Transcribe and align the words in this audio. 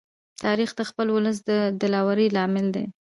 تاریخ 0.43 0.71
د 0.75 0.81
خپل 0.89 1.07
ولس 1.11 1.37
د 1.49 1.51
دلاوري 1.81 2.27
لامل 2.35 2.67
دی. 2.75 2.85